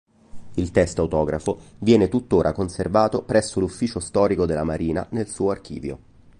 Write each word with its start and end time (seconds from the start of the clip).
Il 0.55 0.71
testo 0.71 1.03
autografo 1.03 1.59
viene 1.77 2.09
tuttora 2.09 2.53
conservato 2.53 3.21
presso 3.21 3.59
l'Ufficio 3.59 3.99
Storico 3.99 4.47
della 4.47 4.63
Marina 4.63 5.05
nel 5.11 5.27
suo 5.29 5.51
archivio. 5.51 5.99